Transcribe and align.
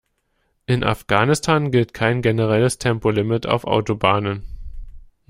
In 0.65 0.83
Afghanistan 0.83 1.69
gilt 1.69 1.93
kein 1.93 2.23
generelles 2.23 2.79
Tempolimit 2.79 3.45
auf 3.45 3.65
Autobahnen. 3.65 4.41